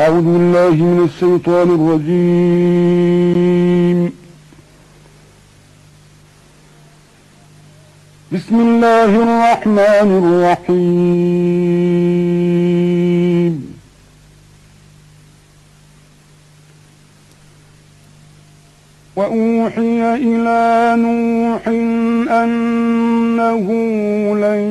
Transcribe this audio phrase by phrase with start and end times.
[0.00, 3.20] أعوذ بالله من الشيطان الرجيم.
[8.32, 11.14] بسم الله الرحمن الرحيم.
[19.16, 20.62] وأوحي إلى
[21.04, 21.62] نوح
[22.42, 23.66] أنه
[24.44, 24.62] لن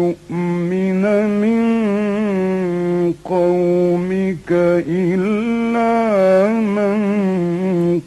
[0.00, 1.02] يؤمن
[1.42, 1.62] من
[3.24, 3.81] قومك
[4.86, 5.92] إلا
[6.52, 7.02] من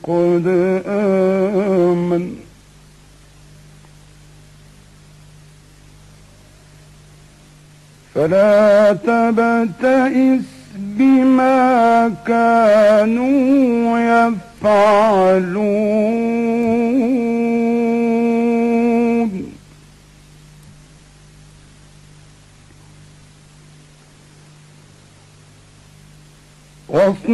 [0.04, 0.48] قد
[0.88, 2.36] آمن.
[8.16, 10.46] فلا تبتئس
[10.76, 14.00] بما كانوا
[14.64, 16.35] يفعلون.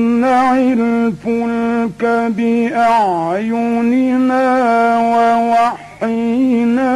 [0.01, 2.03] واصنع الفلك
[2.37, 4.41] بأعيننا
[6.01, 6.93] ووحينا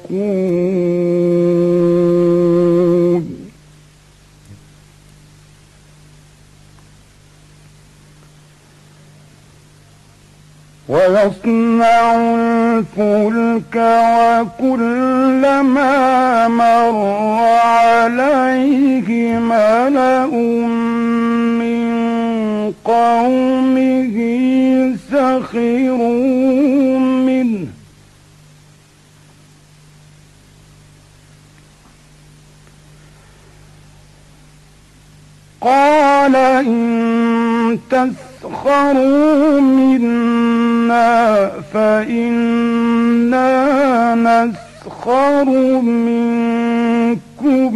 [10.94, 13.76] ويصنع الفلك
[14.62, 15.88] وكلما
[16.48, 16.98] مر
[17.66, 20.26] عليه ملأ
[21.60, 21.84] من
[22.86, 24.18] قومه
[25.12, 27.68] سخروا منه.
[35.62, 37.80] قال إن
[38.54, 43.46] تسخروا منا فإنا
[44.16, 45.46] نسخر
[45.82, 47.74] منكم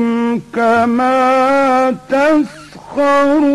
[0.54, 3.48] كما تسخرون.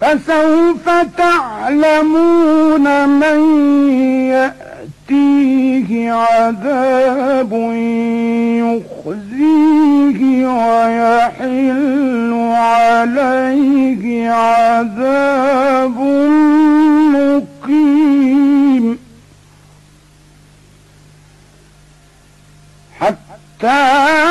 [0.00, 0.86] فسوف
[1.16, 3.40] تعلمون من
[4.30, 7.52] يأتيه عذاب
[8.60, 15.98] يخزيه ويحل عليه عذاب
[17.14, 18.98] مقيم.
[23.00, 24.23] حتى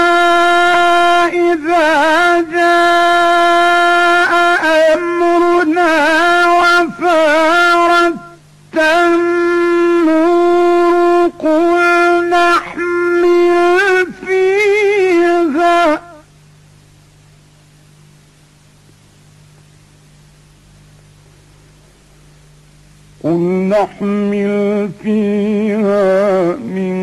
[23.24, 23.40] قل
[23.70, 26.96] نحمل فيها من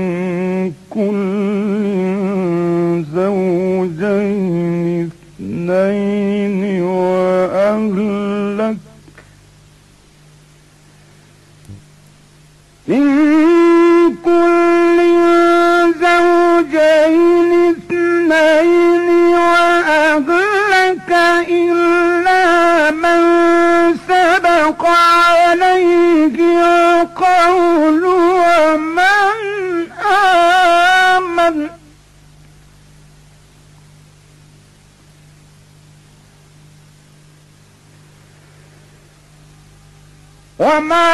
[0.91, 1.81] كل
[3.15, 5.11] زوجين
[5.41, 8.10] اثنين وأهلك
[40.70, 41.09] وما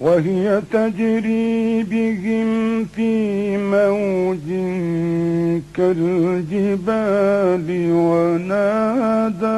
[0.00, 4.48] وهي تجري بهم في موج
[5.76, 9.56] كالجبال ونادى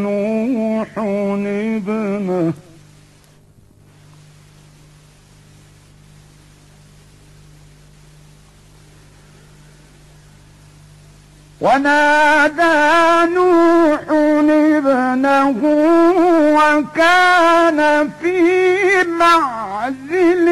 [0.00, 2.52] نوح ابنه
[11.60, 14.00] ونادى نوح
[14.50, 15.62] ابنه
[16.52, 18.38] وكان في
[19.18, 20.48] معزل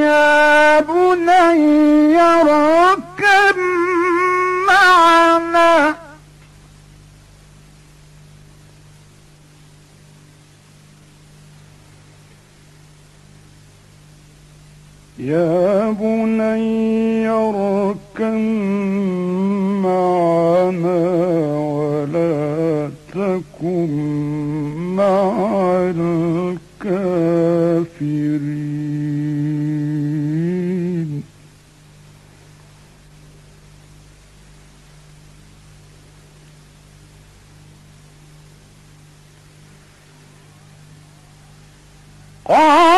[0.00, 3.56] يا بني اركب
[4.68, 5.94] معنا.
[15.18, 18.83] يا بني اركب
[26.84, 27.34] الكافرين.
[42.44, 42.93] قال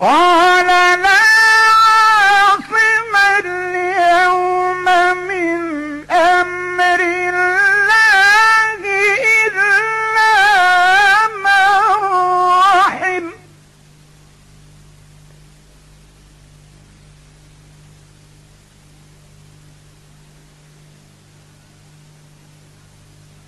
[0.00, 0.66] قال
[1.02, 1.20] لا
[1.86, 3.14] عاصم
[3.44, 4.84] اليوم
[5.28, 8.82] من أمر الله
[9.46, 10.34] إلا
[11.44, 11.64] من
[12.76, 13.24] رحم.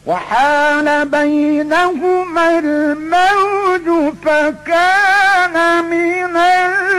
[0.07, 5.18] وحال بينهما الموج فكان
[5.83, 6.37] من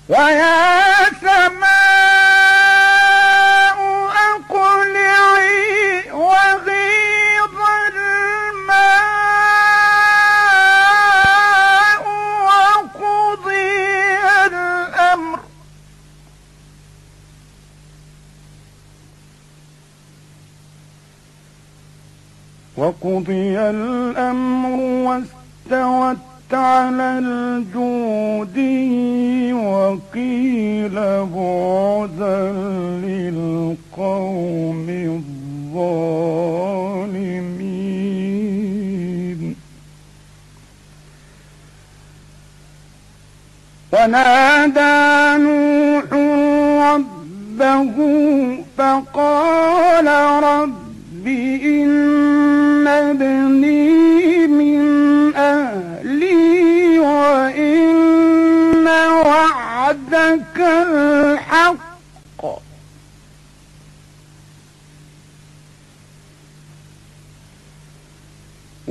[0.10, 1.74] ويا سماء
[4.36, 7.58] أقلعي وغيض
[10.74, 12.04] الماء
[12.46, 13.66] وقضي
[14.46, 15.40] الأمر.
[22.78, 28.58] وقضي الأمر واستوت على الجود
[29.54, 30.96] وقيل
[31.36, 32.52] بعدا
[33.06, 34.88] للقوم
[35.70, 36.24] الظالمين.
[43.94, 44.94] ونادى
[45.44, 46.08] نوح
[46.90, 47.96] ربه
[48.78, 50.08] فقال
[50.44, 51.28] رب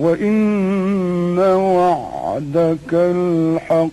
[0.02, 3.90] وإن وعدك الحق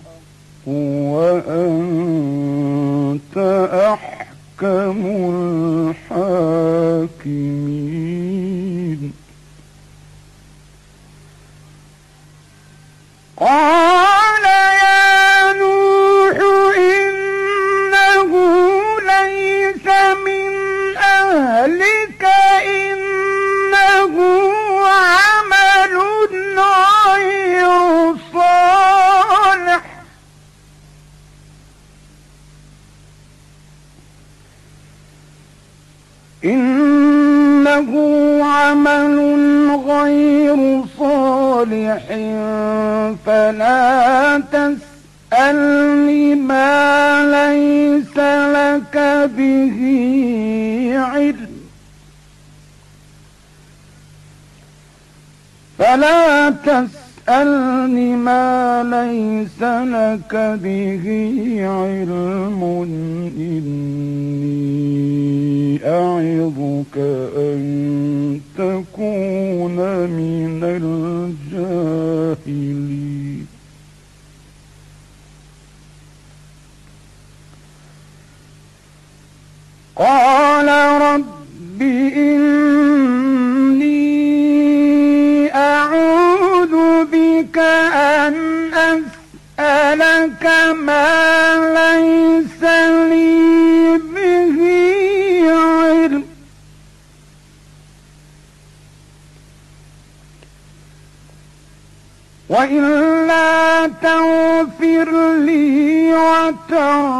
[1.86, 3.36] وأنت
[3.72, 5.06] أحكم
[7.80, 9.12] الحاكمين
[13.36, 14.29] قال
[36.44, 37.90] إنه
[38.44, 39.16] عمل
[39.86, 42.04] غير صالح
[43.26, 48.16] فلا تسألني ما ليس
[48.56, 48.96] لك
[49.36, 49.78] به
[50.96, 51.60] علم.
[55.78, 56.99] فلا تسألني
[58.16, 60.32] ما ليس لك
[60.62, 61.04] به
[61.62, 62.60] علم
[63.38, 64.70] إني
[65.84, 66.96] أعظك
[67.36, 67.60] أن
[68.58, 70.60] تكون من
[72.44, 72.80] الجاهلين.
[79.96, 80.68] قال
[81.02, 82.69] رب إني
[106.92, 107.19] Oh.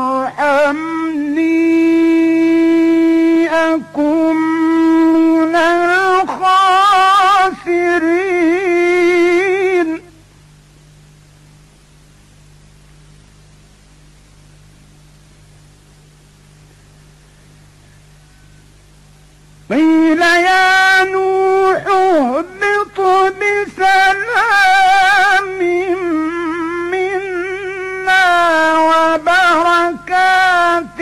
[29.90, 31.00] وبركات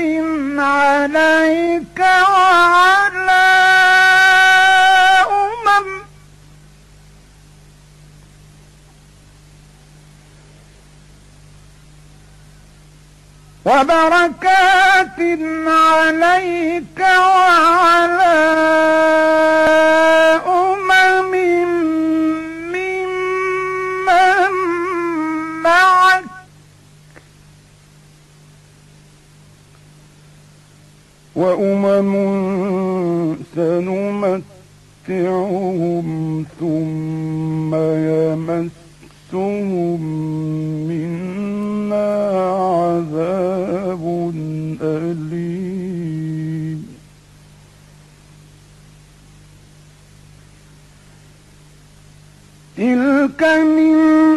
[0.58, 3.48] عليك وعلى
[5.30, 6.02] أمم
[13.64, 15.18] وبركات
[15.66, 18.34] عليك وعلى
[19.34, 19.37] أمم
[31.38, 32.12] وأمم
[33.54, 34.46] سنمتعهم
[36.60, 37.74] ثم
[38.14, 40.00] يمسهم
[40.88, 42.10] منا
[42.74, 44.04] عذاب
[44.82, 45.58] أليم.
[52.76, 53.94] تلك من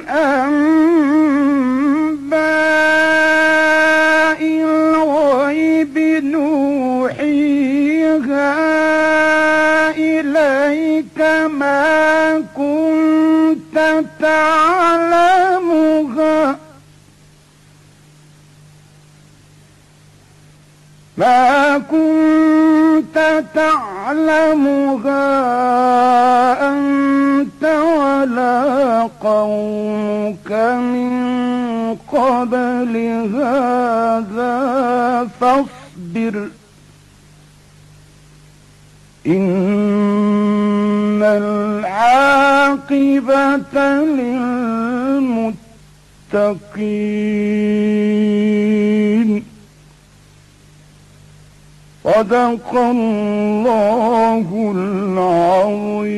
[0.10, 0.31] أنباء
[21.18, 25.32] ما كنت تعلمها
[26.70, 31.12] أنت ولا قومك من
[32.12, 32.98] قبل
[33.36, 34.58] هذا
[35.42, 36.48] فاصبر.
[39.28, 41.96] إن العاقبة
[46.34, 48.51] للمتقين.
[52.12, 56.12] صدق الله العظيم.